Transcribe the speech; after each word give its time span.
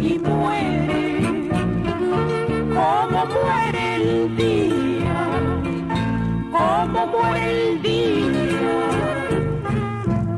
Y 0.00 0.18
muere 0.18 1.48
como 2.68 3.26
muere 3.26 3.96
el 3.96 4.36
día 4.36 4.98
como 6.50 7.06
muere 7.06 7.72
el 7.72 7.82
día 7.82 9.28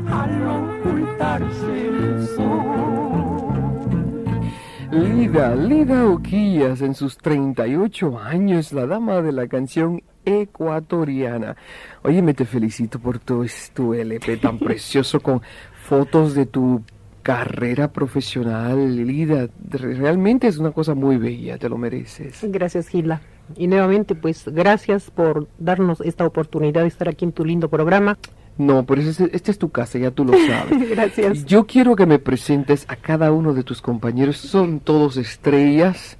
al 0.09 0.47
ocultarse 0.47 1.87
el 1.87 2.27
sol. 2.27 2.81
Lida, 4.91 5.55
Lida 5.55 6.05
Oquillas, 6.05 6.81
en 6.81 6.95
sus 6.95 7.17
38 7.17 8.19
años, 8.19 8.73
la 8.73 8.85
dama 8.85 9.21
de 9.21 9.31
la 9.31 9.47
canción 9.47 10.03
ecuatoriana. 10.25 11.55
Oye, 12.03 12.21
me 12.21 12.33
te 12.33 12.45
felicito 12.45 12.99
por 12.99 13.19
tu, 13.19 13.45
tu 13.73 13.93
LP 13.93 14.37
tan 14.37 14.59
precioso 14.59 15.21
con 15.21 15.41
fotos 15.73 16.35
de 16.35 16.45
tu 16.45 16.83
carrera 17.21 17.91
profesional, 17.91 18.95
Lida. 19.05 19.49
Realmente 19.69 20.47
es 20.47 20.57
una 20.57 20.71
cosa 20.71 20.95
muy 20.95 21.17
bella, 21.17 21.57
te 21.57 21.69
lo 21.69 21.77
mereces. 21.77 22.39
Gracias, 22.43 22.87
Gila. 22.87 23.21
Y 23.55 23.67
nuevamente, 23.67 24.15
pues, 24.15 24.47
gracias 24.47 25.11
por 25.11 25.47
darnos 25.59 26.01
esta 26.01 26.25
oportunidad 26.25 26.81
de 26.81 26.87
estar 26.87 27.09
aquí 27.09 27.25
en 27.25 27.31
tu 27.31 27.45
lindo 27.45 27.69
programa. 27.69 28.17
No, 28.57 28.85
pero 28.85 29.01
esta 29.01 29.51
es 29.51 29.57
tu 29.57 29.69
casa, 29.71 29.97
ya 29.97 30.11
tú 30.11 30.25
lo 30.25 30.33
sabes. 30.33 30.89
Gracias. 30.89 31.45
Yo 31.45 31.65
quiero 31.65 31.95
que 31.95 32.05
me 32.05 32.19
presentes 32.19 32.85
a 32.89 32.95
cada 32.95 33.31
uno 33.31 33.53
de 33.53 33.63
tus 33.63 33.81
compañeros. 33.81 34.37
Son 34.37 34.79
todos 34.79 35.17
estrellas. 35.17 36.17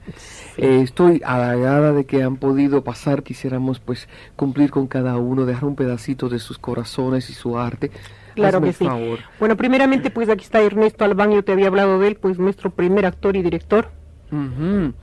Eh, 0.57 0.81
estoy 0.81 1.21
halagada 1.23 1.91
de 1.91 2.05
que 2.05 2.23
han 2.23 2.37
podido 2.37 2.83
pasar. 2.83 3.21
Quisiéramos 3.21 3.79
pues 3.79 4.07
cumplir 4.35 4.71
con 4.71 4.87
cada 4.87 5.17
uno, 5.17 5.45
dejar 5.45 5.65
un 5.65 5.75
pedacito 5.75 6.29
de 6.29 6.39
sus 6.39 6.57
corazones 6.57 7.29
y 7.29 7.33
su 7.33 7.59
arte. 7.59 7.91
Claro 8.35 8.57
Hazme 8.57 8.67
que 8.69 8.73
sí. 8.73 8.85
favor. 8.85 9.19
Bueno, 9.39 9.57
primeramente, 9.57 10.09
pues, 10.11 10.29
aquí 10.29 10.43
está 10.43 10.61
Ernesto 10.61 11.03
Albán, 11.05 11.31
yo 11.31 11.43
te 11.43 11.51
había 11.51 11.67
hablado 11.67 11.99
de 11.99 12.07
él, 12.09 12.15
pues, 12.15 12.37
nuestro 12.39 12.69
primer 12.71 13.05
actor 13.05 13.35
y 13.35 13.41
director. 13.41 13.89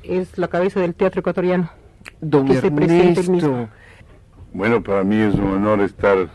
Es 0.03 0.39
la 0.39 0.49
cabeza 0.49 0.81
del 0.81 0.94
teatro 0.94 1.21
ecuatoriano. 1.21 1.71
Don 2.21 2.47
Que 2.47 2.61
se 2.61 2.71
presente 2.71 3.21
el 3.21 3.28
mismo. 3.31 3.50
Ernesto. 3.56 3.75
Bueno, 4.55 4.83
para 4.83 5.05
mí 5.05 5.17
es 5.17 5.34
un 5.34 5.44
honor 5.53 5.81
estar 5.81 6.28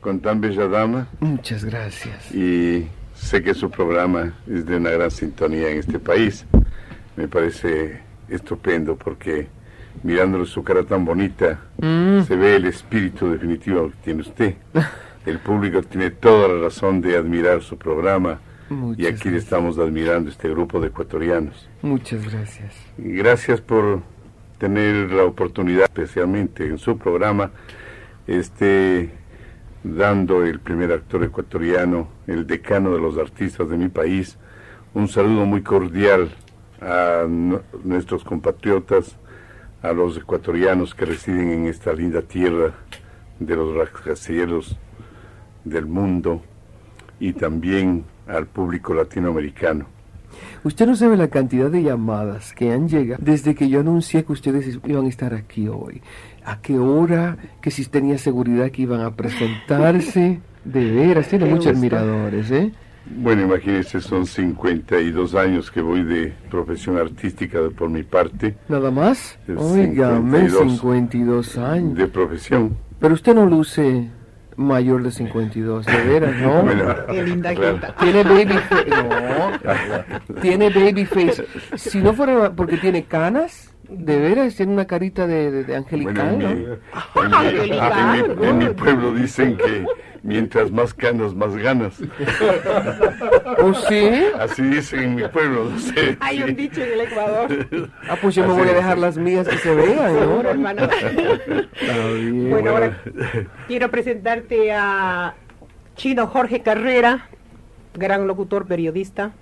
con 0.00 0.20
tan 0.20 0.40
bella 0.40 0.66
dama 0.68 1.06
Muchas 1.20 1.64
gracias. 1.64 2.34
y 2.34 2.86
sé 3.14 3.42
que 3.42 3.52
su 3.54 3.70
programa 3.70 4.32
es 4.50 4.64
de 4.66 4.76
una 4.76 4.90
gran 4.90 5.10
sintonía 5.10 5.68
en 5.70 5.78
este 5.78 5.98
país. 5.98 6.46
Me 7.16 7.28
parece 7.28 8.00
estupendo 8.28 8.96
porque 8.96 9.46
mirándole 10.02 10.46
su 10.46 10.62
cara 10.64 10.82
tan 10.84 11.04
bonita 11.04 11.60
Mm. 11.78 12.22
se 12.22 12.36
ve 12.36 12.56
el 12.56 12.64
espíritu 12.66 13.30
definitivo 13.30 13.88
que 13.90 13.96
tiene 14.04 14.20
usted. 14.22 14.54
El 15.26 15.38
público 15.38 15.82
tiene 15.82 16.10
toda 16.10 16.48
la 16.48 16.60
razón 16.64 17.00
de 17.00 17.16
admirar 17.16 17.62
su 17.62 17.78
programa 17.78 18.40
y 18.70 18.74
Muchas 18.74 18.98
aquí 19.06 19.08
le 19.08 19.30
gracias. 19.32 19.44
estamos 19.44 19.78
admirando 19.78 20.30
este 20.30 20.48
grupo 20.48 20.80
de 20.80 20.88
ecuatorianos. 20.88 21.68
Muchas 21.82 22.30
gracias. 22.30 22.74
Gracias 22.98 23.60
por 23.60 24.00
tener 24.58 25.10
la 25.12 25.24
oportunidad, 25.24 25.84
especialmente 25.84 26.66
en 26.66 26.78
su 26.78 26.96
programa, 26.98 27.50
este, 28.26 29.10
dando 29.82 30.44
el 30.44 30.60
primer 30.60 30.92
actor 30.92 31.24
ecuatoriano, 31.24 32.08
el 32.26 32.46
decano 32.46 32.92
de 32.94 33.00
los 33.00 33.18
artistas 33.18 33.68
de 33.68 33.76
mi 33.76 33.88
país, 33.88 34.38
un 34.94 35.08
saludo 35.08 35.44
muy 35.44 35.62
cordial 35.62 36.30
a 36.80 37.24
nu- 37.28 37.60
nuestros 37.82 38.24
compatriotas, 38.24 39.16
a 39.82 39.92
los 39.92 40.16
ecuatorianos 40.16 40.94
que 40.94 41.04
residen 41.04 41.50
en 41.50 41.66
esta 41.66 41.92
linda 41.92 42.22
tierra 42.22 42.72
de 43.38 43.56
los 43.56 43.74
rascacielos 43.74 44.76
del 45.64 45.86
mundo 45.86 46.42
y 47.20 47.32
también 47.32 48.04
al 48.26 48.46
público 48.46 48.94
latinoamericano. 48.94 49.86
Usted 50.64 50.86
no 50.86 50.96
sabe 50.96 51.16
la 51.16 51.28
cantidad 51.28 51.70
de 51.70 51.82
llamadas 51.82 52.52
que 52.54 52.72
han 52.72 52.88
llegado 52.88 53.22
desde 53.24 53.54
que 53.54 53.68
yo 53.68 53.80
anuncié 53.80 54.24
que 54.24 54.32
ustedes 54.32 54.78
iban 54.84 55.04
a 55.06 55.08
estar 55.08 55.32
aquí 55.34 55.68
hoy. 55.68 56.02
¿A 56.44 56.60
qué 56.60 56.78
hora? 56.78 57.36
Que 57.60 57.70
si 57.70 57.84
tenía 57.86 58.18
seguridad 58.18 58.70
que 58.70 58.82
iban 58.82 59.00
a 59.00 59.14
presentarse. 59.14 60.40
De 60.64 60.90
veras, 60.90 61.28
tiene 61.28 61.44
muchos 61.44 61.66
gusto. 61.66 61.78
admiradores, 61.78 62.50
¿eh? 62.50 62.72
Bueno, 63.18 63.42
imagínense, 63.42 64.00
son 64.00 64.24
52 64.24 65.34
años 65.34 65.70
que 65.70 65.82
voy 65.82 66.02
de 66.04 66.32
profesión 66.50 66.96
artística 66.96 67.60
de- 67.60 67.68
por 67.68 67.90
mi 67.90 68.02
parte, 68.02 68.56
¿Nada 68.70 68.90
más? 68.90 69.38
Es 69.46 69.58
Óigame, 69.58 70.48
52. 70.48 70.72
52 70.72 71.58
años. 71.58 71.94
de 71.98 72.06
profesión. 72.08 72.74
Pero 72.98 73.12
usted 73.12 73.34
no 73.34 73.44
luce 73.44 74.08
mayor 74.56 75.02
de 75.02 75.10
52, 75.10 75.86
de 75.86 75.96
veras, 76.04 76.34
¿no? 76.36 76.62
Bueno, 76.62 76.94
Qué 77.06 77.22
linda 77.22 77.54
claro. 77.54 77.80
Tiene 78.00 78.22
baby 78.24 78.58
face. 78.68 78.90
No. 78.90 80.40
Tiene 80.40 80.70
baby 80.70 81.04
face. 81.04 81.44
Si 81.76 81.98
no 81.98 82.12
fuera 82.12 82.50
porque 82.52 82.76
tiene 82.76 83.04
canas, 83.04 83.73
de 83.88 84.18
veras, 84.20 84.54
tiene 84.56 84.72
una 84.72 84.86
carita 84.86 85.26
de, 85.26 85.50
de- 85.50 85.64
de 85.64 85.64
Bueno, 85.64 85.78
angelical, 85.78 86.28
en, 86.34 86.38
mi, 86.38 86.44
¿no? 86.44 86.50
en 86.50 86.58
mi- 86.58 88.18
en 88.24 88.38
mi- 88.38 88.46
en 88.48 88.58
mi 88.58 88.66
pueblo 88.74 89.12
dicen 89.14 89.56
que 89.56 89.84
mientras 90.22 90.70
más 90.70 90.94
canas, 90.94 91.34
más 91.34 91.54
ganas. 91.56 92.00
¿O 93.58 93.74
sí? 93.74 94.10
Así 94.38 94.62
dicen 94.62 95.00
en 95.02 95.14
mi 95.16 95.28
pueblo. 95.28 95.66
no 95.70 95.78
sé, 95.78 96.16
Hay 96.20 96.38
sí. 96.38 96.42
un 96.44 96.56
dicho 96.56 96.82
en 96.82 96.92
el 96.92 97.00
Ecuador. 97.02 97.90
Ah, 98.08 98.16
pues 98.20 98.34
yo 98.34 98.42
me 98.46 98.52
Así 98.52 98.60
voy 98.60 98.68
a 98.70 98.74
dejar 98.74 98.98
las 98.98 99.16
mías 99.18 99.46
que 99.48 99.56
se 99.58 99.74
vean, 99.74 100.14
¿no? 100.14 100.20
Seguro, 100.20 100.50
hermano. 100.50 100.88
Bien. 101.80 102.50
Bueno, 102.50 102.70
ahora 102.70 102.98
quiero 103.66 103.90
presentarte 103.90 104.72
a 104.72 105.34
Chino 105.96 106.26
Jorge 106.26 106.60
Carrera, 106.60 107.28
gran 107.94 108.26
locutor, 108.26 108.66
periodista, 108.66 109.32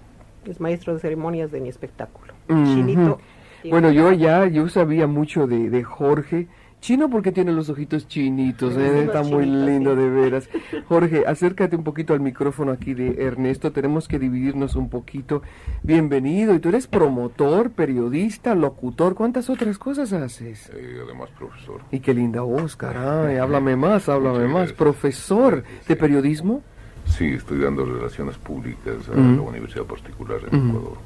es 0.47 0.61
maestro 0.61 0.95
de 0.95 1.01
ceremonias 1.01 1.51
de 1.53 1.61
mi 1.61 1.69
espectáculo. 1.69 2.33
Chinito. 2.49 3.21
Bueno, 3.71 3.91
yo 3.91 4.13
ya, 4.13 4.47
yo 4.47 4.69
sabía 4.69 5.07
mucho 5.07 5.47
de, 5.47 5.71
de 5.71 5.83
Jorge. 5.83 6.49
Chino 6.81 7.09
porque 7.09 7.31
tiene 7.31 7.53
los 7.53 7.69
ojitos 7.71 8.09
chinitos, 8.09 8.77
¿eh? 8.77 9.05
está 9.05 9.23
muy 9.23 9.47
lindo 9.47 9.95
sí. 9.95 10.01
de 10.01 10.11
veras. 10.11 10.49
Jorge, 10.89 11.23
acércate 11.29 11.77
un 11.77 11.85
poquito 11.85 12.13
al 12.13 12.19
micrófono 12.19 12.73
aquí 12.73 12.93
de 12.93 13.25
Ernesto, 13.25 13.71
tenemos 13.71 14.09
que 14.09 14.19
dividirnos 14.19 14.75
un 14.75 14.89
poquito. 14.89 15.43
Bienvenido, 15.85 16.53
y 16.57 16.59
tú 16.59 16.71
eres 16.71 16.89
promotor, 16.89 17.71
periodista, 17.71 18.57
locutor, 18.57 19.15
¿cuántas 19.15 19.49
otras 19.49 19.79
cosas 19.79 20.13
haces? 20.13 20.73
Eh, 20.75 20.99
además, 21.05 21.31
profesor. 21.39 21.83
Y 21.93 22.01
qué 22.01 22.15
linda 22.15 22.41
voz, 22.41 22.75
caray, 22.75 23.37
háblame 23.37 23.77
más, 23.77 24.09
háblame 24.09 24.49
más. 24.49 24.73
Profesor 24.73 25.63
de 25.87 25.95
periodismo. 25.95 26.63
Sí, 27.05 27.27
estoy 27.27 27.61
dando 27.61 27.85
relaciones 27.85 28.37
públicas 28.39 29.09
a 29.09 29.13
Ujú. 29.13 29.21
la 29.37 29.43
universidad 29.43 29.85
particular 29.85 30.39
en 30.51 30.59
Ujú. 30.59 30.69
Ecuador. 30.79 30.99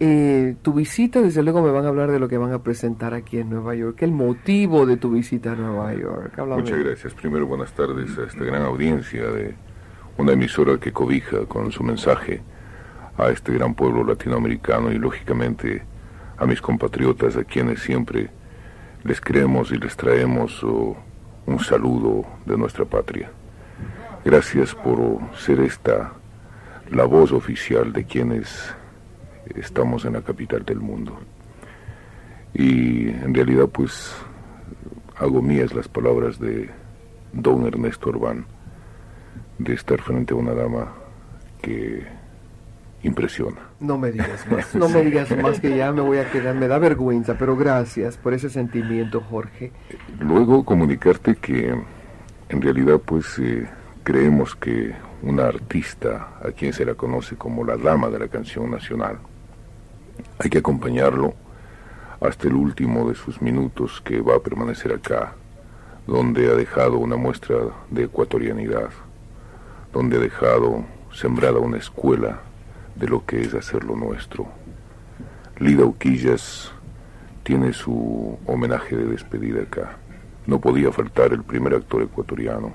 Eh, 0.00 0.56
tu 0.62 0.72
visita, 0.72 1.20
desde 1.20 1.42
luego, 1.42 1.62
me 1.62 1.70
van 1.70 1.84
a 1.84 1.88
hablar 1.88 2.10
de 2.10 2.18
lo 2.18 2.28
que 2.28 2.36
van 2.36 2.52
a 2.52 2.62
presentar 2.62 3.14
aquí 3.14 3.38
en 3.38 3.50
Nueva 3.50 3.74
York. 3.74 4.02
El 4.02 4.10
motivo 4.10 4.86
de 4.86 4.96
tu 4.96 5.10
visita 5.10 5.52
a 5.52 5.54
Nueva 5.54 5.94
York. 5.94 6.36
Muchas 6.38 6.78
gracias. 6.78 7.14
Primero, 7.14 7.46
buenas 7.46 7.72
tardes 7.72 8.18
a 8.18 8.24
esta 8.24 8.44
gran 8.44 8.62
audiencia 8.62 9.30
de 9.30 9.54
una 10.18 10.32
emisora 10.32 10.78
que 10.78 10.92
cobija 10.92 11.46
con 11.46 11.70
su 11.70 11.84
mensaje 11.84 12.42
a 13.16 13.30
este 13.30 13.52
gran 13.52 13.74
pueblo 13.74 14.04
latinoamericano 14.04 14.90
y 14.90 14.98
lógicamente 14.98 15.82
a 16.36 16.46
mis 16.46 16.60
compatriotas 16.60 17.36
a 17.36 17.44
quienes 17.44 17.80
siempre 17.80 18.30
les 19.04 19.20
creemos 19.20 19.70
y 19.70 19.76
les 19.76 19.96
traemos 19.96 20.64
oh, 20.64 20.96
un 21.46 21.58
saludo 21.60 22.24
de 22.46 22.56
nuestra 22.56 22.84
patria. 22.84 23.30
Gracias 24.24 24.74
por 24.74 25.20
ser 25.36 25.60
esta 25.60 26.12
la 26.90 27.04
voz 27.04 27.32
oficial 27.32 27.92
de 27.92 28.04
quienes 28.04 28.74
estamos 29.54 30.04
en 30.04 30.14
la 30.14 30.22
capital 30.22 30.64
del 30.64 30.80
mundo. 30.80 31.18
Y 32.52 33.08
en 33.08 33.34
realidad 33.34 33.68
pues 33.68 34.14
hago 35.16 35.42
mías 35.42 35.74
las 35.74 35.88
palabras 35.88 36.38
de 36.38 36.70
don 37.32 37.66
Ernesto 37.66 38.10
Orbán 38.10 38.46
de 39.58 39.74
estar 39.74 40.00
frente 40.00 40.34
a 40.34 40.36
una 40.36 40.54
dama 40.54 40.92
que 41.62 42.04
impresiona. 43.02 43.58
No 43.80 43.98
me 43.98 44.10
digas 44.10 44.46
más, 44.50 44.74
no 44.74 44.88
me 44.88 45.02
digas 45.02 45.36
más 45.36 45.60
que 45.60 45.76
ya 45.76 45.92
me 45.92 46.00
voy 46.00 46.18
a 46.18 46.30
quedar, 46.30 46.54
me 46.54 46.68
da 46.68 46.78
vergüenza, 46.78 47.36
pero 47.38 47.56
gracias 47.56 48.16
por 48.16 48.34
ese 48.34 48.50
sentimiento, 48.50 49.20
Jorge. 49.20 49.72
Luego 50.20 50.64
comunicarte 50.64 51.36
que 51.36 51.74
en 52.48 52.62
realidad 52.62 53.00
pues 53.04 53.38
eh, 53.38 53.68
creemos 54.02 54.54
que 54.54 54.94
una 55.22 55.46
artista 55.46 56.38
a 56.42 56.50
quien 56.52 56.72
se 56.72 56.84
la 56.84 56.94
conoce 56.94 57.36
como 57.36 57.64
la 57.64 57.76
dama 57.76 58.08
de 58.08 58.18
la 58.18 58.28
canción 58.28 58.70
nacional, 58.70 59.18
hay 60.38 60.50
que 60.50 60.58
acompañarlo 60.58 61.34
hasta 62.20 62.48
el 62.48 62.54
último 62.54 63.08
de 63.08 63.14
sus 63.14 63.40
minutos 63.40 64.00
que 64.00 64.20
va 64.20 64.36
a 64.36 64.40
permanecer 64.40 64.92
acá, 64.92 65.34
donde 66.06 66.48
ha 66.50 66.54
dejado 66.54 66.98
una 66.98 67.16
muestra 67.16 67.56
de 67.90 68.04
ecuatorianidad, 68.04 68.90
donde 69.92 70.16
ha 70.16 70.20
dejado 70.20 70.84
sembrada 71.12 71.58
una 71.58 71.78
escuela 71.78 72.40
de 72.96 73.08
lo 73.08 73.24
que 73.24 73.42
es 73.42 73.54
hacer 73.54 73.84
lo 73.84 73.96
nuestro. 73.96 74.46
Lida 75.58 75.84
Uquillas 75.84 76.72
tiene 77.42 77.72
su 77.72 78.38
homenaje 78.46 78.96
de 78.96 79.04
despedida 79.04 79.62
acá. 79.62 79.98
No 80.46 80.60
podía 80.60 80.90
faltar 80.90 81.32
el 81.32 81.42
primer 81.42 81.74
actor 81.74 82.02
ecuatoriano, 82.02 82.74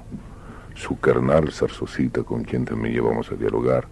su 0.75 1.00
carnal 1.00 1.51
Zarzocita, 1.51 2.23
con 2.23 2.44
quien 2.44 2.65
también 2.65 2.95
llevamos 2.95 3.31
a 3.31 3.35
dialogar, 3.35 3.88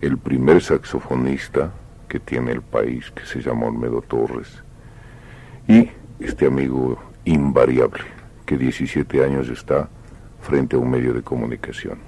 el 0.00 0.18
primer 0.18 0.62
saxofonista 0.62 1.72
que 2.08 2.20
tiene 2.20 2.52
el 2.52 2.62
país, 2.62 3.10
que 3.10 3.24
se 3.26 3.40
llama 3.40 3.66
Olmedo 3.66 4.02
Torres, 4.02 4.62
y 5.66 5.90
este 6.20 6.46
amigo 6.46 6.98
invariable, 7.24 8.04
que 8.46 8.56
17 8.56 9.24
años 9.24 9.48
está 9.48 9.88
frente 10.40 10.76
a 10.76 10.78
un 10.78 10.90
medio 10.90 11.14
de 11.14 11.22
comunicación. 11.22 11.98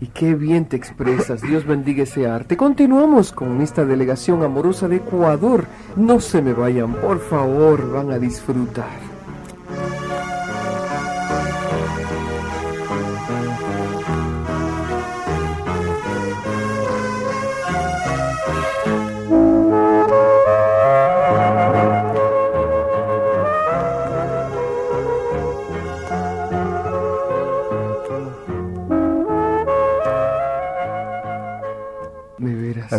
Y 0.00 0.06
qué 0.08 0.34
bien 0.34 0.64
te 0.64 0.76
expresas, 0.76 1.42
Dios 1.42 1.64
bendiga 1.64 2.02
ese 2.02 2.26
arte. 2.26 2.56
Continuamos 2.56 3.32
con 3.32 3.60
esta 3.60 3.84
delegación 3.84 4.42
amorosa 4.42 4.88
de 4.88 4.96
Ecuador. 4.96 5.66
No 5.94 6.20
se 6.20 6.42
me 6.42 6.52
vayan, 6.52 6.94
por 6.94 7.20
favor, 7.20 7.92
van 7.92 8.10
a 8.10 8.18
disfrutar. 8.18 9.11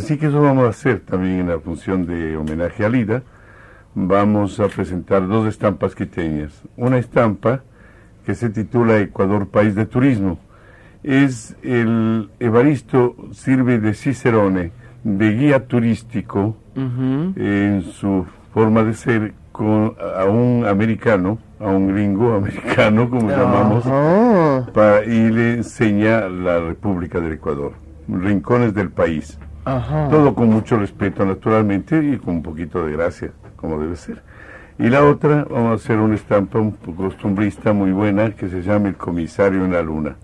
Así 0.04 0.18
que 0.18 0.26
eso 0.28 0.42
vamos 0.42 0.66
a 0.66 0.70
hacer 0.72 1.00
también 1.00 1.40
en 1.40 1.48
la 1.48 1.60
función 1.62 2.06
de 2.06 2.36
homenaje 2.36 2.84
a 2.84 2.90
Lida. 2.90 3.24
Vamos 3.96 4.60
a 4.60 4.68
presentar 4.68 5.26
dos 5.30 5.48
estampas 5.48 5.96
quiteñas. 5.96 6.62
Una 6.76 6.98
estampa 6.98 7.62
que 8.26 8.36
se 8.36 8.50
titula 8.50 8.98
Ecuador, 9.00 9.48
país 9.48 9.76
de 9.76 9.86
turismo. 9.86 10.40
Es 11.04 11.56
el 11.64 12.30
Evaristo 12.42 13.16
sirve 13.32 13.80
de 13.80 13.94
Cicerone, 13.94 14.74
de 15.06 15.32
guía 15.36 15.68
turístico 15.68 16.58
Ujú. 16.76 17.34
en 17.38 17.84
su 17.84 18.26
forma 18.54 18.84
de 18.84 18.96
ser 18.96 19.34
con, 19.54 19.94
a 20.18 20.26
un 20.26 20.66
americano, 20.68 21.38
a 21.62 21.68
un 21.70 21.88
gringo 21.94 22.34
americano, 22.36 23.10
como 23.10 23.30
llamamos, 23.30 23.86
Ajá. 23.86 24.70
pa- 24.74 25.06
y 25.06 25.30
le 25.30 25.54
enseña 25.54 26.28
la 26.28 26.60
República 26.60 27.22
del 27.22 27.32
Ecuador, 27.34 27.72
rincones 28.10 28.74
del 28.74 28.90
país. 28.90 29.40
Ajá. 29.65 30.10
Todo 30.10 30.33
con 30.36 30.50
mucho 30.50 30.77
respeto, 30.77 31.25
naturalmente, 31.25 32.04
y 32.04 32.18
con 32.18 32.36
un 32.36 32.44
poquito 32.44 32.86
de 32.86 32.92
gracia, 32.94 33.31
como 33.56 33.80
debe 33.80 33.95
ser. 33.95 34.21
Y 34.80 34.89
la 34.89 35.06
otra, 35.06 35.45
vamos 35.50 35.71
a 35.71 35.75
hacer 35.75 36.00
una 36.00 36.15
estampa 36.15 36.60
un 36.60 36.71
costumbrista 36.71 37.74
muy 37.74 37.92
buena 37.92 38.31
que 38.31 38.50
se 38.50 38.62
llama 38.62 38.89
El 38.89 38.95
Comisario 38.95 39.63
en 39.63 39.71
la 39.71 39.81
Luna. 39.81 40.15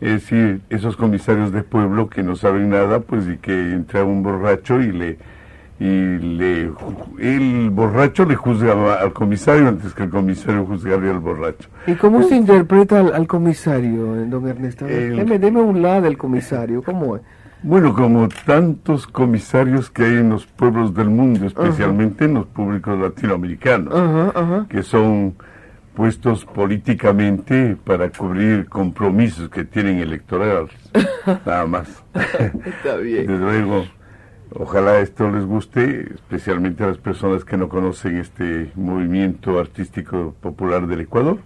Es 0.00 0.12
decir, 0.14 0.60
esos 0.68 0.96
comisarios 0.96 1.52
de 1.52 1.62
pueblo 1.62 2.08
que 2.10 2.22
no 2.22 2.34
saben 2.36 2.70
nada, 2.70 3.00
pues 3.00 3.26
y 3.28 3.36
que 3.38 3.72
entra 3.72 4.04
un 4.04 4.22
borracho 4.22 4.80
y 4.80 4.92
le 4.92 5.18
y 5.80 6.18
le 6.18 6.70
el 7.18 7.70
borracho 7.70 8.24
le 8.24 8.36
juzga 8.36 8.94
al 9.00 9.12
comisario 9.12 9.66
antes 9.68 9.92
que 9.94 10.04
el 10.04 10.10
comisario 10.10 10.64
juzgarle 10.66 11.10
al 11.10 11.18
borracho. 11.20 11.68
¿Y 11.86 11.94
cómo 11.94 12.22
se 12.22 12.36
interpreta 12.36 13.00
al, 13.00 13.12
al 13.14 13.26
comisario, 13.26 14.14
don 14.26 14.46
Ernesto? 14.48 14.86
El- 14.86 15.16
Deme, 15.16 15.38
deme 15.38 15.60
un 15.62 15.80
lado 15.82 16.02
del 16.02 16.16
comisario, 16.18 16.82
¿cómo 16.82 17.16
es? 17.16 17.22
Bueno, 17.66 17.94
como 17.94 18.28
tantos 18.28 19.06
comisarios 19.06 19.88
que 19.88 20.04
hay 20.04 20.12
en 20.18 20.28
los 20.28 20.44
pueblos 20.44 20.92
del 20.92 21.08
mundo, 21.08 21.46
especialmente 21.46 22.26
en 22.26 22.34
los 22.34 22.44
públicos 22.44 22.98
latinoamericanos. 22.98 24.68
Que 24.68 24.82
son 24.82 25.34
puestos 25.94 26.44
políticamente 26.44 27.74
para 27.82 28.10
cubrir 28.10 28.68
compromisos 28.68 29.48
que 29.48 29.64
tienen 29.64 29.98
electorales. 30.00 30.72
Nada 31.46 31.64
más. 31.64 32.04
Está 32.66 32.96
bien. 32.96 33.28
Desde 33.28 33.42
luego, 33.42 33.86
ojalá 34.54 34.98
esto 34.98 35.30
les 35.30 35.46
guste, 35.46 36.12
especialmente 36.14 36.84
a 36.84 36.88
las 36.88 36.98
personas 36.98 37.46
que 37.46 37.56
no 37.56 37.70
conocen 37.70 38.18
este 38.18 38.72
movimiento 38.74 39.58
artístico 39.58 40.34
popular 40.38 40.86
del 40.86 41.00
Ecuador. 41.00 41.38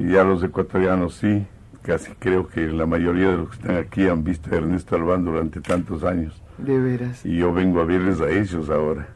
Y 0.00 0.16
a 0.16 0.24
los 0.24 0.42
ecuatorianos 0.42 1.14
sí, 1.14 1.46
casi 1.86 2.10
creo 2.18 2.48
que 2.48 2.66
la 2.66 2.84
mayoría 2.86 3.28
de 3.30 3.36
los 3.38 3.48
que 3.50 3.56
están 3.56 3.76
aquí 3.76 4.08
han 4.08 4.24
visto 4.24 4.52
a 4.52 4.56
Ernesto 4.58 4.96
Albán 4.96 5.24
durante 5.24 5.60
tantos 5.60 6.02
años. 6.04 6.42
De 6.58 6.78
veras. 6.78 7.24
Y 7.24 7.36
yo 7.38 7.52
vengo 7.52 7.80
a 7.80 7.84
verles 7.84 8.20
a 8.20 8.28
ellos 8.28 8.68
ahora. 8.70 9.06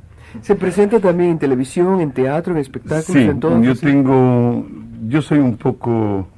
Se 0.43 0.55
presenta 0.55 1.01
también 1.01 1.31
en 1.33 1.39
televisión, 1.39 2.01
en 2.01 2.13
teatro, 2.13 2.53
en 2.55 2.61
espectáculos, 2.61 3.07
Sí, 3.07 3.19
en 3.29 3.41
todo. 3.41 3.61
yo 3.61 3.75
tengo, 3.75 4.65
yo 5.09 5.21
soy 5.23 5.39
un 5.41 5.57
poco 5.57 6.29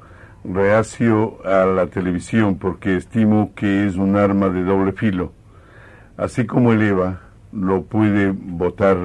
reacio 0.44 1.38
a 1.44 1.66
la 1.66 1.86
televisión 1.86 2.56
porque 2.58 2.96
estimo 2.96 3.52
que 3.54 3.86
es 3.86 3.96
un 3.96 4.16
arma 4.16 4.48
de 4.48 4.62
doble 4.64 4.92
filo. 4.92 5.32
Así 6.16 6.46
como 6.46 6.72
el 6.72 6.82
EVA 6.82 7.20
lo 7.52 7.82
puede 7.82 8.32
votar 8.32 8.96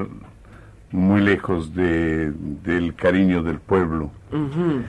muy 0.90 1.20
lejos 1.20 1.74
de, 1.74 2.32
del 2.64 2.94
cariño 2.94 3.42
del 3.42 3.58
pueblo. 3.58 4.10
Ujú. 4.32 4.82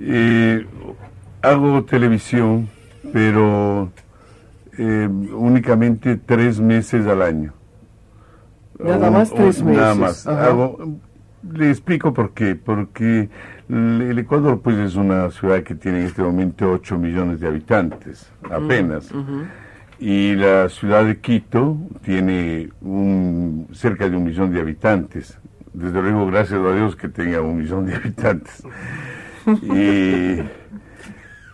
Eh, 0.00 0.66
hago 1.44 1.84
televisión, 1.84 2.68
pero 3.12 3.90
eh, 4.78 5.08
únicamente 5.32 6.16
tres 6.16 6.60
meses 6.60 7.06
al 7.06 7.22
año. 7.22 7.52
Nada 8.78 9.08
O- 9.08 9.12
más 9.12 9.30
o- 9.32 9.34
tres 9.34 9.62
Nada 9.62 9.94
meses, 9.94 9.98
más. 10.00 10.26
ajá. 10.26 10.46
Hago- 10.48 10.96
le 11.52 11.70
explico 11.70 12.12
por 12.12 12.32
qué. 12.32 12.54
Porque 12.56 13.28
el 13.68 14.02
el 14.02 14.18
Ecuador 14.18 14.60
pues 14.62 14.76
es 14.78 14.96
una 14.96 15.30
ciudad 15.30 15.62
que 15.62 15.74
tiene 15.74 16.00
en 16.00 16.06
este 16.06 16.22
momento 16.22 16.70
8 16.72 16.98
millones 16.98 17.40
de 17.40 17.46
habitantes, 17.48 18.30
apenas. 18.50 19.10
Y 20.00 20.34
la 20.34 20.68
ciudad 20.68 21.04
de 21.04 21.18
Quito 21.20 21.78
tiene 22.02 22.68
un, 22.82 23.68
cerca 23.72 24.08
de 24.08 24.16
un 24.16 24.24
millón 24.24 24.52
de 24.52 24.60
habitantes. 24.60 25.38
Desde 25.72 26.02
luego, 26.02 26.26
gracias 26.26 26.60
a 26.60 26.72
Dios 26.74 26.96
que 26.96 27.08
tenga 27.08 27.40
un 27.40 27.56
millón 27.58 27.86
de 27.86 27.94
habitantes. 27.94 28.62
y 29.62 30.40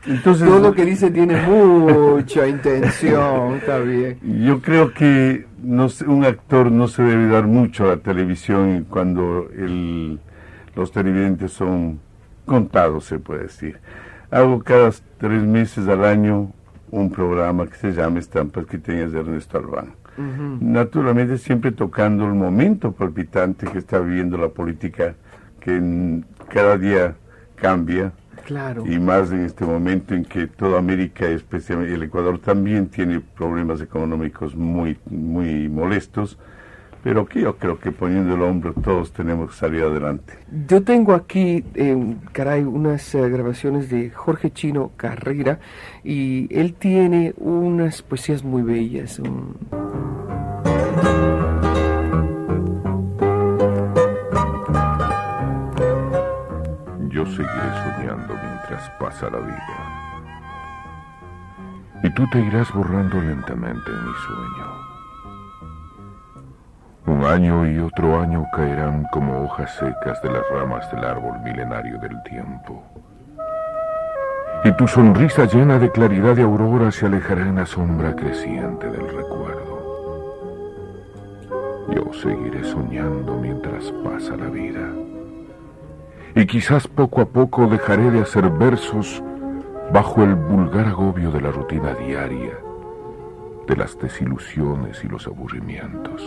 entonces 0.07 0.49
Todo 0.49 0.61
lo 0.61 0.75
que 0.75 0.85
dice 0.85 1.11
tiene 1.11 1.41
mucha 1.43 2.47
intención, 2.47 3.57
está 3.57 3.79
bien. 3.79 4.19
yo 4.45 4.61
creo 4.61 4.93
que 4.93 5.47
no 5.63 5.89
sé, 5.89 6.07
un 6.07 6.25
actor 6.25 6.71
no 6.71 6.89
se 6.89 7.03
debe 7.03 7.29
dar 7.29 7.47
mucho 7.47 7.85
a 7.85 7.89
la 7.89 7.97
televisión 7.99 8.87
cuando 8.89 9.49
el, 9.57 10.19
los 10.75 10.91
televidentes 10.93 11.53
son 11.53 12.01
contados, 12.47 13.05
se 13.05 13.19
puede 13.19 13.45
decir. 13.45 13.79
Hago 14.31 14.63
cada 14.63 14.91
tres 15.19 15.43
meses 15.43 15.87
al 15.89 16.05
año 16.05 16.53
un 16.91 17.11
programa 17.11 17.67
que 17.67 17.77
se 17.77 17.93
llama 17.93 18.19
Estampas 18.19 18.67
Quiteñas 18.67 19.13
de 19.13 19.21
Ernesto 19.21 19.59
Albán. 19.59 19.95
Naturalmente 20.61 21.39
siempre 21.39 21.73
tocando 21.73 22.27
el 22.27 22.35
momento 22.35 22.93
palpitante 22.93 23.67
que 23.67 23.79
está 23.79 23.99
viviendo 24.01 24.37
la 24.37 24.49
política, 24.49 25.15
que 25.61 26.23
cada 26.53 26.77
día 26.77 27.15
cambia. 27.57 28.13
Claro. 28.51 28.85
Y 28.85 28.99
más 28.99 29.31
en 29.31 29.45
este 29.45 29.65
momento 29.65 30.13
en 30.13 30.25
que 30.25 30.49
toda 30.49 30.81
América, 30.81 31.29
especialmente 31.29 31.95
el 31.95 32.03
Ecuador, 32.03 32.41
también 32.41 32.89
tiene 32.89 33.21
problemas 33.21 33.81
económicos 33.81 34.57
muy, 34.57 34.99
muy 35.09 35.69
molestos, 35.69 36.37
pero 37.05 37.27
que 37.27 37.43
yo 37.43 37.57
creo 37.59 37.79
que 37.79 37.93
poniendo 37.93 38.35
el 38.35 38.43
hombro 38.43 38.73
todos 38.75 39.13
tenemos 39.13 39.51
que 39.51 39.57
salir 39.57 39.83
adelante. 39.85 40.33
Yo 40.67 40.83
tengo 40.83 41.15
aquí, 41.15 41.65
eh, 41.75 42.17
caray, 42.33 42.65
unas 42.65 43.15
eh, 43.15 43.29
grabaciones 43.31 43.89
de 43.89 44.11
Jorge 44.11 44.51
Chino 44.51 44.91
Carrera 44.97 45.61
y 46.03 46.49
él 46.53 46.75
tiene 46.75 47.33
unas 47.39 48.03
poesías 48.03 48.43
muy 48.43 48.63
bellas. 48.63 49.21
un- 49.21 49.55
soñando 57.61 58.35
mientras 58.35 58.91
pasa 58.99 59.29
la 59.31 59.39
vida. 59.39 60.01
Y 62.03 62.11
tú 62.11 62.27
te 62.31 62.41
irás 62.41 62.73
borrando 62.73 63.21
lentamente 63.21 63.91
en 63.91 64.05
mi 64.05 64.13
sueño. 64.27 64.81
Un 67.07 67.25
año 67.25 67.71
y 67.71 67.79
otro 67.79 68.21
año 68.21 68.47
caerán 68.55 69.07
como 69.13 69.45
hojas 69.45 69.75
secas 69.77 70.23
de 70.23 70.31
las 70.31 70.49
ramas 70.51 70.91
del 70.91 71.05
árbol 71.05 71.39
milenario 71.41 71.99
del 71.99 72.23
tiempo. 72.23 72.83
Y 74.65 74.73
tu 74.73 74.87
sonrisa 74.87 75.45
llena 75.47 75.79
de 75.79 75.91
claridad 75.91 76.37
de 76.37 76.43
aurora 76.43 76.91
se 76.91 77.07
alejará 77.07 77.43
en 77.43 77.57
la 77.57 77.67
sombra 77.67 78.15
creciente 78.15 78.91
del 78.91 79.09
recuerdo. 79.09 79.81
Yo 81.95 82.13
seguiré 82.13 82.63
soñando 82.65 83.37
mientras 83.37 83.91
pasa 84.05 84.37
la 84.37 84.49
vida 84.49 84.89
y 86.35 86.47
quizás 86.47 86.87
poco 86.87 87.21
a 87.21 87.27
poco 87.27 87.67
dejaré 87.67 88.11
de 88.11 88.21
hacer 88.21 88.49
versos 88.51 89.23
bajo 89.93 90.23
el 90.23 90.35
vulgar 90.35 90.87
agobio 90.87 91.31
de 91.31 91.41
la 91.41 91.51
rutina 91.51 91.95
diaria, 91.95 92.57
de 93.67 93.77
las 93.77 93.99
desilusiones 93.99 95.03
y 95.05 95.09
los 95.09 95.27
aburrimientos. 95.27 96.23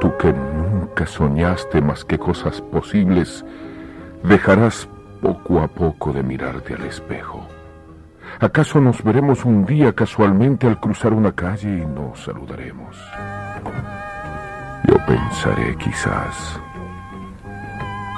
Tú 0.00 0.12
que 0.18 0.32
nunca 0.32 1.06
soñaste 1.06 1.80
más 1.80 2.04
que 2.04 2.18
cosas 2.18 2.60
posibles, 2.60 3.44
dejarás 4.22 4.88
poco 5.20 5.60
a 5.60 5.68
poco 5.68 6.12
de 6.12 6.22
mirarte 6.22 6.74
al 6.74 6.84
espejo. 6.84 7.46
¿Acaso 8.40 8.80
nos 8.80 9.02
veremos 9.02 9.44
un 9.44 9.64
día 9.64 9.92
casualmente 9.92 10.66
al 10.66 10.80
cruzar 10.80 11.12
una 11.12 11.32
calle 11.32 11.78
y 11.78 11.86
nos 11.86 12.24
saludaremos? 12.24 12.96
Yo 14.86 14.96
pensaré 15.06 15.76
quizás 15.76 16.60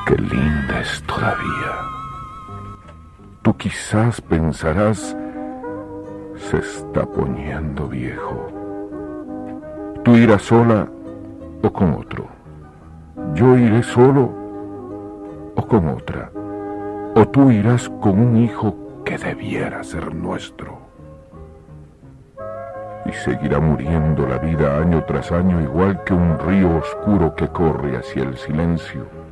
qué 0.07 0.17
linda 0.17 0.81
es 0.81 1.03
todavía. 1.03 1.73
Tú 3.43 3.57
quizás 3.57 4.21
pensarás, 4.21 5.17
se 6.37 6.59
está 6.59 7.05
poniendo 7.05 7.89
viejo. 7.89 8.49
Tú 10.05 10.17
irás 10.17 10.43
sola 10.43 10.89
o 11.63 11.73
con 11.73 11.95
otro. 11.95 12.27
Yo 13.35 13.57
iré 13.59 13.83
solo 13.83 14.31
o 15.57 15.67
con 15.67 15.89
otra. 15.89 16.31
O 17.17 17.27
tú 17.27 17.51
irás 17.51 17.89
con 18.01 18.19
un 18.21 18.37
hijo 18.37 19.03
que 19.05 19.19
debiera 19.19 19.83
ser 19.83 20.15
nuestro. 20.15 20.79
Y 23.07 23.13
seguirá 23.13 23.59
muriendo 23.59 24.27
la 24.27 24.39
vida 24.39 24.79
año 24.79 25.05
tras 25.05 25.33
año 25.33 25.61
igual 25.61 26.03
que 26.05 26.15
un 26.15 26.39
río 26.39 26.77
oscuro 26.77 27.35
que 27.35 27.49
corre 27.49 27.97
hacia 27.97 28.23
el 28.23 28.37
silencio. 28.37 29.26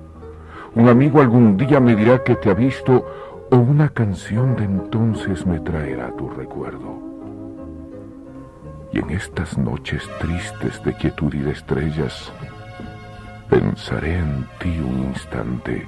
Un 0.74 0.88
amigo 0.88 1.20
algún 1.20 1.56
día 1.56 1.78
me 1.78 1.94
dirá 1.94 2.24
que 2.24 2.34
te 2.34 2.50
ha 2.50 2.54
visto 2.54 3.06
o 3.50 3.56
una 3.56 3.88
canción 3.90 4.56
de 4.56 4.64
entonces 4.64 5.46
me 5.46 5.60
traerá 5.60 6.10
tu 6.16 6.28
recuerdo. 6.28 6.98
Y 8.92 8.98
en 8.98 9.10
estas 9.10 9.56
noches 9.56 10.02
tristes 10.18 10.82
de 10.82 10.92
quietud 10.94 11.32
y 11.32 11.38
de 11.38 11.52
estrellas, 11.52 12.32
pensaré 13.48 14.18
en 14.18 14.46
ti 14.58 14.80
un 14.80 15.10
instante, 15.10 15.86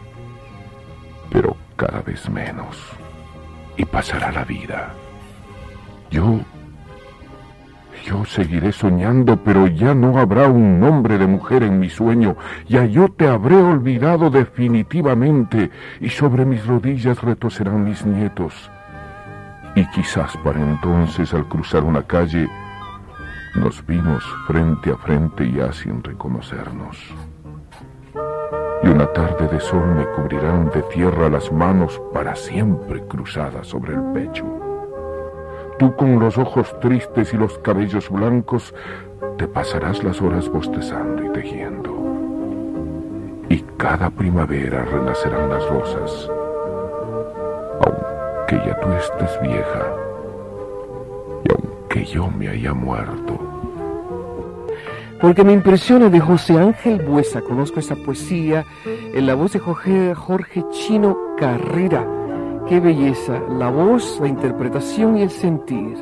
pero 1.30 1.56
cada 1.74 2.02
vez 2.02 2.28
menos, 2.30 2.76
y 3.76 3.84
pasará 3.84 4.30
la 4.30 4.44
vida. 4.44 4.94
Yo 6.10 6.40
yo 8.06 8.24
seguiré 8.24 8.70
soñando, 8.70 9.36
pero 9.42 9.66
ya 9.66 9.92
no 9.92 10.16
habrá 10.16 10.46
un 10.46 10.78
nombre 10.78 11.18
de 11.18 11.26
mujer 11.26 11.64
en 11.64 11.80
mi 11.80 11.90
sueño. 11.90 12.36
Ya 12.68 12.84
yo 12.84 13.08
te 13.08 13.26
habré 13.26 13.56
olvidado 13.56 14.30
definitivamente 14.30 15.70
y 16.00 16.08
sobre 16.08 16.44
mis 16.44 16.64
rodillas 16.64 17.20
retocerán 17.20 17.82
mis 17.84 18.06
nietos. 18.06 18.70
Y 19.74 19.84
quizás 19.90 20.36
para 20.38 20.60
entonces 20.60 21.34
al 21.34 21.48
cruzar 21.48 21.82
una 21.82 22.02
calle 22.02 22.48
nos 23.56 23.84
vimos 23.84 24.24
frente 24.46 24.92
a 24.92 24.96
frente 24.96 25.50
ya 25.50 25.72
sin 25.72 26.02
reconocernos. 26.02 26.96
Y 28.84 28.88
una 28.88 29.06
tarde 29.12 29.48
de 29.48 29.58
sol 29.58 29.84
me 29.96 30.06
cubrirán 30.14 30.70
de 30.70 30.82
tierra 30.94 31.28
las 31.28 31.50
manos 31.50 32.00
para 32.14 32.36
siempre 32.36 33.02
cruzadas 33.08 33.66
sobre 33.66 33.94
el 33.94 34.02
pecho. 34.12 34.65
Tú 35.78 35.94
con 35.94 36.18
los 36.18 36.38
ojos 36.38 36.74
tristes 36.80 37.34
y 37.34 37.36
los 37.36 37.58
cabellos 37.58 38.08
blancos 38.08 38.74
te 39.36 39.46
pasarás 39.46 40.02
las 40.02 40.22
horas 40.22 40.48
bostezando 40.48 41.22
y 41.24 41.28
tejiendo. 41.30 41.94
Y 43.50 43.62
cada 43.76 44.08
primavera 44.08 44.84
renacerán 44.84 45.50
las 45.50 45.68
rosas, 45.68 46.30
aunque 47.84 48.56
ya 48.66 48.80
tú 48.80 48.88
estés 48.92 49.40
vieja 49.42 49.86
y 51.44 51.52
aunque 51.52 52.04
yo 52.06 52.30
me 52.30 52.48
haya 52.48 52.72
muerto. 52.72 53.38
Porque 55.20 55.44
me 55.44 55.52
impresiona 55.52 56.08
de 56.08 56.20
José 56.20 56.58
Ángel 56.58 57.02
Buesa, 57.02 57.42
conozco 57.42 57.80
esa 57.80 57.96
poesía 57.96 58.64
en 58.86 59.26
la 59.26 59.34
voz 59.34 59.52
de 59.52 59.58
Jorge, 59.58 60.14
Jorge 60.14 60.64
Chino 60.70 61.16
Carrera. 61.38 62.15
Qué 62.68 62.80
belleza, 62.80 63.40
la 63.48 63.70
voz, 63.70 64.18
la 64.20 64.26
interpretación 64.26 65.16
y 65.18 65.22
el 65.22 65.30
sentir. 65.30 65.96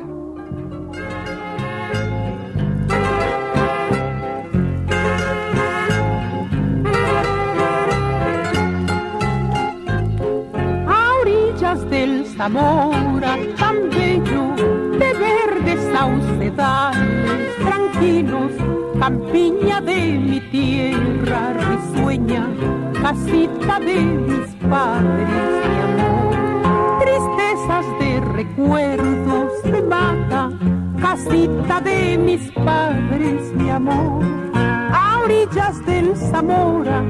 a 10.87 11.13
orillas 11.21 11.87
del 11.91 12.25
Zamora, 12.35 13.37
tan 13.57 13.89
bello, 13.91 14.55
de 14.97 15.13
verdes 15.13 15.79
saucedales, 15.93 17.55
tranquilos, 17.57 18.51
campiña 18.99 19.81
de 19.81 20.17
mi 20.17 20.39
tierra 20.49 21.53
risueña, 21.53 22.47
casita 23.01 23.79
de 23.79 24.01
mis 24.01 24.47
padres, 24.67 25.29
mi 25.69 25.79
amor, 25.81 26.34
tristezas 27.65 27.99
de 27.99 28.19
recuerdos 28.19 29.51
me 29.65 29.81
mata, 29.81 30.51
casita 31.01 31.81
de 31.81 32.17
mis 32.17 32.51
padres, 32.51 33.53
mi 33.53 33.69
amor, 33.69 34.23
a 34.53 35.21
orillas 35.23 35.85
del 35.85 36.15
Zamora, 36.15 37.03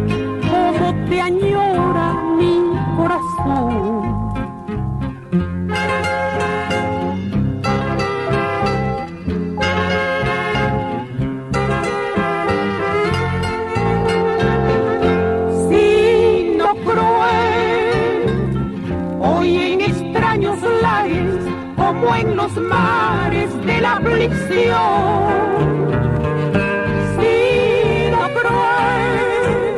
como 0.50 1.10
te 1.10 1.22
añora 1.22 2.14
mi 2.38 2.74
corazón. 2.98 4.15
Como 21.86 22.16
en 22.16 22.36
los 22.36 22.52
mares 22.58 23.50
de 23.64 23.80
la 23.80 23.98
aflicción. 23.98 25.24
Sino 27.18 28.22
cruel, 28.38 29.76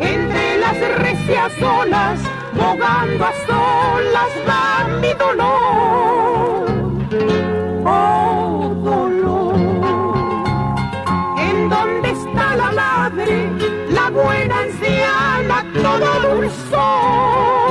entre 0.00 0.58
las 0.58 0.78
recias 0.98 1.52
olas, 1.62 2.20
bogando 2.52 3.24
a 3.24 3.32
solas 3.46 4.32
va 4.46 4.66
mi 5.00 5.12
dolor. 5.14 6.66
Oh, 7.86 8.74
dolor, 8.84 9.54
en 11.38 11.68
donde 11.70 12.10
está 12.10 12.56
la 12.56 12.72
madre, 12.72 13.50
la 13.88 14.10
buena 14.10 14.58
anciana, 14.58 15.64
todo 15.82 16.08
dulzor. 16.34 17.65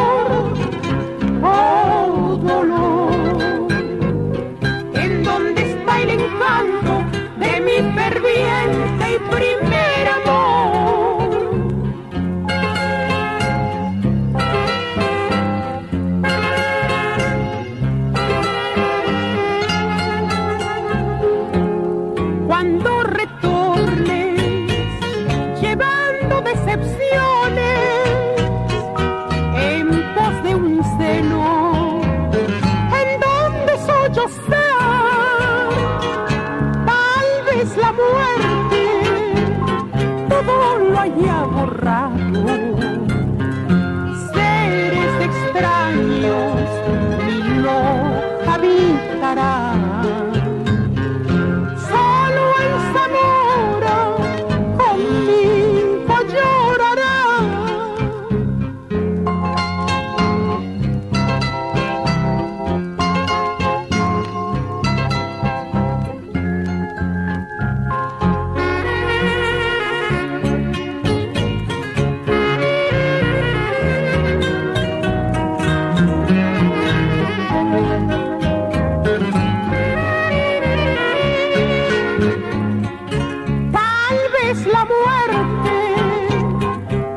La 84.75 84.84
muerte 84.94 85.77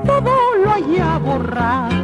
todo 0.06 0.34
lo 0.62 0.70
haya 0.72 1.18
borrado. 1.18 1.97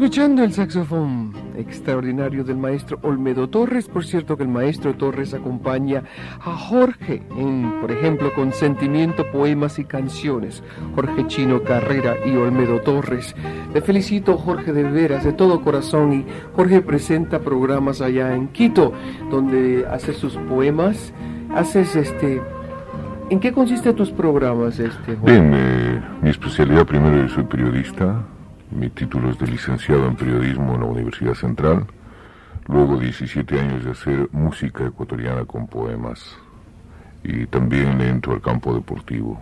Escuchando 0.00 0.42
el 0.42 0.54
saxofón 0.54 1.34
extraordinario 1.58 2.42
del 2.42 2.56
maestro 2.56 2.98
Olmedo 3.02 3.50
Torres, 3.50 3.86
por 3.86 4.02
cierto 4.02 4.34
que 4.34 4.44
el 4.44 4.48
maestro 4.48 4.94
Torres 4.94 5.34
acompaña 5.34 6.04
a 6.40 6.56
Jorge 6.56 7.22
en, 7.36 7.70
por 7.82 7.92
ejemplo, 7.92 8.32
con 8.32 8.50
Sentimiento, 8.54 9.30
Poemas 9.30 9.78
y 9.78 9.84
Canciones, 9.84 10.62
Jorge 10.94 11.26
Chino 11.26 11.62
Carrera 11.64 12.16
y 12.24 12.34
Olmedo 12.34 12.80
Torres. 12.80 13.36
Te 13.74 13.82
felicito, 13.82 14.38
Jorge, 14.38 14.72
de 14.72 14.84
veras, 14.84 15.22
de 15.22 15.34
todo 15.34 15.60
corazón, 15.60 16.14
y 16.14 16.26
Jorge 16.56 16.80
presenta 16.80 17.40
programas 17.40 18.00
allá 18.00 18.34
en 18.34 18.48
Quito, 18.48 18.94
donde 19.30 19.86
hace 19.86 20.14
sus 20.14 20.34
poemas, 20.34 21.12
haces 21.54 21.94
este... 21.94 22.40
¿En 23.28 23.38
qué 23.38 23.52
consisten 23.52 23.94
tus 23.94 24.10
programas, 24.10 24.78
este, 24.78 25.14
Jorge? 25.14 25.30
Bien, 25.30 25.52
eh, 25.54 26.00
mi 26.22 26.30
especialidad 26.30 26.86
primero 26.86 27.20
yo 27.20 27.28
soy 27.28 27.44
periodista, 27.44 28.24
mi 28.70 28.88
título 28.90 29.30
es 29.30 29.38
de 29.38 29.46
licenciado 29.46 30.06
en 30.06 30.16
periodismo 30.16 30.74
en 30.74 30.80
la 30.80 30.86
Universidad 30.86 31.34
Central, 31.34 31.86
luego 32.68 32.98
17 32.98 33.58
años 33.58 33.84
de 33.84 33.90
hacer 33.90 34.28
música 34.32 34.86
ecuatoriana 34.86 35.44
con 35.44 35.66
poemas 35.66 36.36
y 37.24 37.46
también 37.46 37.98
le 37.98 38.08
entro 38.08 38.32
al 38.32 38.40
campo 38.40 38.74
deportivo. 38.74 39.40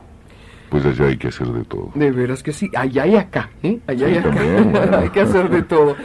Pues 0.70 0.84
allá 0.84 1.06
hay 1.06 1.16
que 1.16 1.28
hacer 1.28 1.46
de 1.48 1.64
todo. 1.64 1.90
De 1.94 2.10
veras 2.10 2.42
que 2.42 2.52
sí, 2.52 2.70
allá 2.76 3.06
y 3.06 3.16
acá, 3.16 3.48
¿eh? 3.62 3.78
Allá 3.86 4.06
Sí, 4.06 4.12
y 4.14 4.16
acá. 4.18 4.30
también. 4.30 4.76
Hay 4.94 5.08
que 5.08 5.20
hacer 5.22 5.48
de 5.48 5.62
todo. 5.62 5.96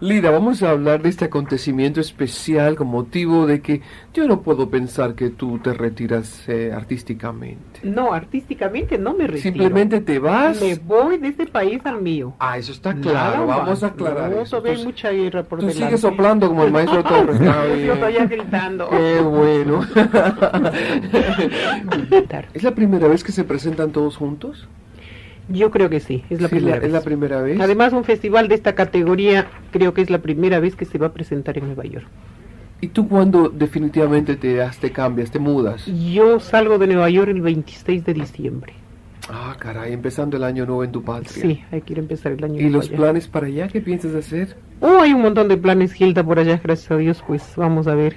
Lida, 0.00 0.30
vamos 0.30 0.62
a 0.62 0.70
hablar 0.70 1.02
de 1.02 1.10
este 1.10 1.26
acontecimiento 1.26 2.00
especial 2.00 2.74
con 2.74 2.86
motivo 2.86 3.46
de 3.46 3.60
que 3.60 3.82
yo 4.14 4.26
no 4.26 4.40
puedo 4.40 4.70
pensar 4.70 5.14
que 5.14 5.28
tú 5.28 5.58
te 5.58 5.74
retiras 5.74 6.48
eh, 6.48 6.72
artísticamente. 6.74 7.80
No, 7.82 8.14
artísticamente 8.14 8.96
no 8.96 9.12
me 9.12 9.26
retiro. 9.26 9.42
Simplemente 9.42 10.00
te 10.00 10.18
vas. 10.18 10.58
Me 10.62 10.76
voy 10.76 11.18
de 11.18 11.28
este 11.28 11.46
país 11.46 11.84
al 11.84 12.00
mío. 12.00 12.32
Ah, 12.38 12.56
eso 12.56 12.72
está 12.72 12.94
Nada 12.94 13.02
claro, 13.02 13.46
más. 13.46 13.56
vamos 13.58 13.82
a 13.82 13.86
aclarar 13.88 14.30
No, 14.30 14.40
eso. 14.40 14.56
todavía 14.56 14.72
Entonces, 14.80 14.86
mucha 14.86 15.10
guerra 15.10 15.42
por 15.42 15.58
Tú 15.58 15.66
delante. 15.66 15.84
sigues 15.84 16.00
soplando 16.00 16.48
como 16.48 16.64
el 16.64 16.72
maestro 16.72 17.04
Torres. 17.10 17.38
Yo 17.38 18.08
ya 18.08 18.24
gritando. 18.24 18.88
Qué 18.88 19.20
bueno. 19.20 19.86
¿Es 22.54 22.62
la 22.62 22.74
primera 22.74 23.06
vez 23.06 23.22
que 23.22 23.32
se 23.32 23.44
presentan 23.44 23.92
todos 23.92 24.16
juntos? 24.16 24.66
Yo 25.50 25.70
creo 25.70 25.90
que 25.90 26.00
sí, 26.00 26.24
es 26.30 26.40
la 26.40 26.48
Sí, 26.48 26.54
primera 26.56 26.76
¿Es 26.76 26.82
vez. 26.82 26.92
la 26.92 27.00
primera 27.02 27.42
vez? 27.42 27.60
Además, 27.60 27.92
un 27.92 28.04
festival 28.04 28.48
de 28.48 28.54
esta 28.54 28.74
categoría 28.74 29.48
creo 29.72 29.92
que 29.94 30.00
es 30.02 30.10
la 30.10 30.18
primera 30.18 30.60
vez 30.60 30.76
que 30.76 30.84
se 30.84 30.96
va 30.98 31.08
a 31.08 31.12
presentar 31.12 31.58
en 31.58 31.66
Nueva 31.66 31.84
York. 31.84 32.06
¿Y 32.80 32.88
tú 32.88 33.08
cuándo 33.08 33.48
definitivamente 33.50 34.36
te, 34.36 34.54
das- 34.54 34.78
te 34.78 34.90
cambias, 34.90 35.30
te 35.30 35.38
mudas? 35.38 35.84
Yo 36.12 36.40
salgo 36.40 36.78
de 36.78 36.86
Nueva 36.86 37.10
York 37.10 37.28
el 37.30 37.42
26 37.42 38.04
de 38.04 38.14
diciembre. 38.14 38.72
Ah, 39.28 39.54
caray, 39.58 39.92
empezando 39.92 40.36
el 40.36 40.44
año 40.44 40.64
nuevo 40.66 40.82
en 40.82 40.90
tu 40.92 41.02
patria. 41.04 41.30
Sí, 41.42 41.62
hay 41.70 41.82
que 41.82 41.92
ir 41.92 41.98
a 41.98 42.02
empezar 42.02 42.32
el 42.32 42.42
año. 42.42 42.60
¿Y 42.60 42.70
los 42.70 42.88
allá. 42.88 42.96
planes 42.96 43.28
para 43.28 43.46
allá? 43.46 43.68
¿Qué 43.68 43.80
piensas 43.80 44.14
hacer? 44.14 44.56
Oh, 44.80 44.98
hay 45.00 45.12
un 45.12 45.20
montón 45.22 45.48
de 45.48 45.56
planes, 45.56 45.92
Gilda, 45.92 46.24
por 46.24 46.38
allá, 46.38 46.60
gracias 46.64 46.90
a 46.90 46.96
Dios. 46.96 47.22
Pues 47.26 47.52
vamos 47.56 47.86
a 47.86 47.94
ver 47.94 48.16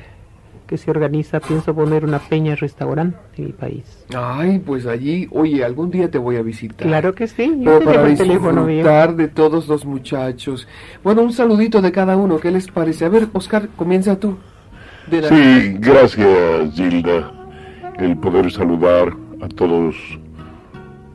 qué 0.74 0.78
se 0.80 0.90
organiza. 0.90 1.40
Pienso 1.40 1.76
poner 1.76 2.04
una 2.04 2.18
peña 2.18 2.56
restaurante 2.56 3.16
en 3.38 3.46
mi 3.46 3.52
país. 3.52 3.84
Ay, 4.18 4.58
pues 4.58 4.88
allí, 4.88 5.28
oye, 5.32 5.64
algún 5.64 5.92
día 5.92 6.10
te 6.10 6.18
voy 6.18 6.38
a 6.38 6.42
visitar. 6.42 6.88
Claro 6.88 7.14
que 7.14 7.28
sí, 7.28 7.58
yo 7.60 7.78
te 7.78 7.86
para 7.86 8.08
el 8.10 8.18
teléfono 8.18 8.66
bien. 8.66 8.84
de 9.16 9.28
todos 9.28 9.68
los 9.68 9.86
muchachos. 9.86 10.68
Bueno, 11.04 11.22
un 11.22 11.32
saludito 11.32 11.80
de 11.80 11.92
cada 11.92 12.18
uno, 12.18 12.40
¿qué 12.40 12.50
les 12.50 12.68
parece? 12.72 13.06
A 13.06 13.10
ver, 13.10 13.28
Oscar, 13.34 13.70
comienza 13.76 14.20
tú. 14.20 14.36
De 15.12 15.22
la- 15.22 15.28
Sí, 15.30 15.78
gracias 15.80 16.74
Gilda. 16.74 17.32
El 18.00 18.18
poder 18.18 18.52
saludar 18.52 19.16
a 19.42 19.48
todos 19.50 19.96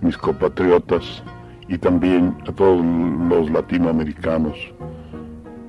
mis 0.00 0.16
compatriotas 0.16 1.24
y 1.66 1.78
también 1.78 2.36
a 2.46 2.52
todos 2.52 2.84
los 3.28 3.50
latinoamericanos 3.50 4.56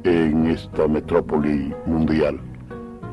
en 0.04 0.46
esta 0.46 0.88
metrópoli 0.88 1.74
mundial. 1.88 2.40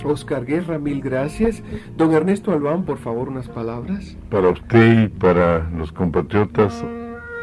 Oscar 0.05 0.45
Guerra, 0.45 0.79
mil 0.79 1.01
gracias. 1.01 1.63
Don 1.97 2.13
Ernesto 2.13 2.53
Albán, 2.53 2.85
por 2.85 2.99
favor, 2.99 3.29
unas 3.29 3.49
palabras. 3.49 4.17
Para 4.31 4.49
usted 4.51 5.05
y 5.05 5.09
para 5.09 5.69
los 5.71 5.93
compatriotas, 5.93 6.85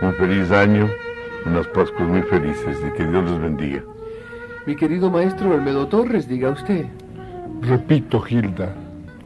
un 0.02 0.14
feliz 0.14 0.52
año, 0.52 0.88
unas 1.46 1.68
Pascuas 1.68 2.08
muy 2.08 2.22
felices 2.24 2.78
y 2.88 2.92
que 2.98 3.06
Dios 3.06 3.30
les 3.30 3.40
bendiga. 3.40 3.82
Mi 4.66 4.76
querido 4.76 5.10
maestro 5.12 5.52
Olmedo 5.52 5.88
Torres, 5.88 6.28
diga 6.28 6.50
usted. 6.52 6.86
Repito, 7.62 8.22
Gilda, 8.22 8.74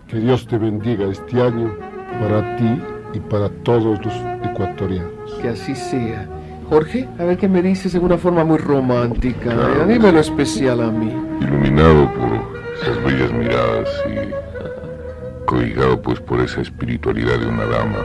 que 0.07 0.17
Dios 0.17 0.47
te 0.47 0.57
bendiga 0.57 1.05
este 1.07 1.41
año 1.41 1.75
para 2.19 2.55
ti 2.55 2.81
y 3.13 3.19
para 3.19 3.49
todos 3.49 4.03
los 4.03 4.13
ecuatorianos. 4.43 5.33
Que 5.41 5.49
así 5.49 5.75
sea. 5.75 6.27
Jorge, 6.69 7.07
a 7.19 7.23
ver 7.23 7.37
qué 7.37 7.47
me 7.47 7.61
dices 7.61 7.93
en 7.95 8.03
una 8.03 8.17
forma 8.17 8.43
muy 8.43 8.57
romántica. 8.57 9.53
Claro. 9.53 9.83
Eh, 9.83 9.93
Dímelo 9.93 10.19
especial 10.19 10.81
a 10.81 10.91
mí. 10.91 11.13
iluminado 11.41 12.11
por 12.13 12.56
esas 12.81 13.03
bellas 13.03 13.31
miradas 13.31 13.89
y 14.07 15.45
cobijado 15.45 16.01
pues 16.01 16.19
por 16.19 16.39
esa 16.41 16.61
espiritualidad 16.61 17.39
de 17.39 17.47
una 17.47 17.65
dama 17.65 17.99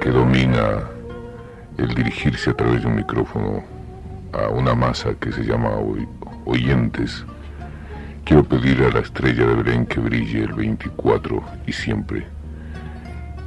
que 0.00 0.10
domina 0.10 0.80
el 1.78 1.88
dirigirse 1.94 2.50
a 2.50 2.54
través 2.54 2.82
de 2.82 2.88
un 2.88 2.96
micrófono 2.96 3.64
a 4.32 4.48
una 4.48 4.74
masa 4.74 5.14
que 5.20 5.32
se 5.32 5.42
llama 5.44 5.70
oy- 5.78 6.08
oyentes. 6.44 7.24
Quiero 8.24 8.44
pedir 8.44 8.82
a 8.84 8.90
la 8.90 9.00
estrella 9.00 9.46
de 9.46 9.54
Belén 9.56 9.86
que 9.86 10.00
brille 10.00 10.44
el 10.44 10.52
24 10.52 11.42
y 11.66 11.72
siempre. 11.72 12.26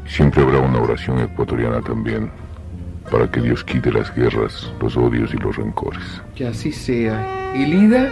Siempre 0.06 0.44
habrá 0.44 0.60
una 0.60 0.80
oración 0.82 1.20
ecuatoriana 1.20 1.82
también 1.82 2.30
para 3.10 3.30
que 3.30 3.40
Dios 3.42 3.64
quite 3.64 3.92
las 3.92 4.14
guerras, 4.14 4.72
los 4.82 4.98
odios 4.98 5.34
y 5.34 5.38
los 5.38 5.56
rencores. 5.56 6.04
Que 6.36 6.48
así 6.48 6.72
sea. 6.72 7.54
Y 7.56 7.66
Lida, 7.66 8.10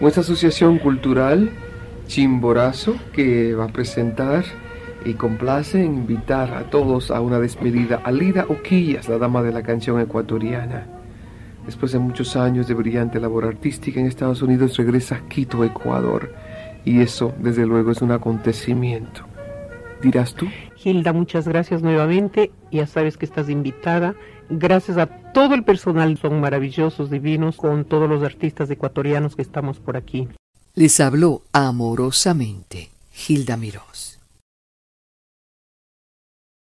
nuestra 0.00 0.22
asociación 0.22 0.78
cultural 0.78 1.50
Chimborazo, 2.06 2.96
que 3.12 3.54
va 3.54 3.64
a 3.64 3.68
presentar 3.68 4.44
y 5.04 5.14
complace 5.14 5.82
en 5.82 5.94
invitar 5.94 6.54
a 6.54 6.70
todos 6.70 7.10
a 7.10 7.20
una 7.20 7.38
despedida. 7.38 8.00
Alida 8.04 8.46
Oquillas, 8.48 9.08
la 9.08 9.18
dama 9.18 9.42
de 9.42 9.52
la 9.52 9.62
canción 9.62 10.00
ecuatoriana. 10.00 10.86
Después 11.66 11.92
de 11.92 11.98
muchos 11.98 12.36
años 12.36 12.68
de 12.68 12.74
brillante 12.74 13.20
labor 13.20 13.46
artística 13.46 13.98
en 13.98 14.06
Estados 14.06 14.42
Unidos, 14.42 14.76
regresa 14.76 15.16
a 15.16 15.28
Quito, 15.28 15.64
Ecuador. 15.64 16.34
Y 16.84 17.00
eso, 17.00 17.34
desde 17.38 17.64
luego, 17.64 17.90
es 17.90 18.02
un 18.02 18.12
acontecimiento. 18.12 19.22
¿Dirás 20.02 20.34
tú? 20.34 20.46
Hilda, 20.82 21.14
muchas 21.14 21.48
gracias 21.48 21.82
nuevamente. 21.82 22.50
Ya 22.70 22.86
sabes 22.86 23.16
que 23.16 23.24
estás 23.24 23.48
invitada. 23.48 24.14
Gracias 24.50 24.98
a 24.98 25.06
todo 25.06 25.54
el 25.54 25.64
personal, 25.64 26.18
son 26.18 26.40
maravillosos, 26.40 27.10
divinos, 27.10 27.56
con 27.56 27.84
todos 27.84 28.08
los 28.08 28.22
artistas 28.22 28.70
ecuatorianos 28.70 29.36
que 29.36 29.42
estamos 29.42 29.78
por 29.78 29.96
aquí. 29.96 30.28
Les 30.74 31.00
habló 31.00 31.42
amorosamente 31.52 32.90
Hilda 33.28 33.56
Mirós. 33.56 34.13